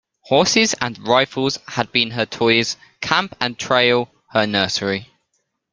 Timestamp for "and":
0.81-0.97, 3.39-3.55